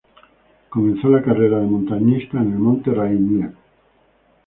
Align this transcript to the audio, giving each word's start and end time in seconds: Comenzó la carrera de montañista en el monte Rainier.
Comenzó 0.69 1.09
la 1.09 1.21
carrera 1.21 1.59
de 1.59 1.67
montañista 1.67 2.39
en 2.41 2.53
el 2.53 2.57
monte 2.57 2.89
Rainier. 2.89 3.53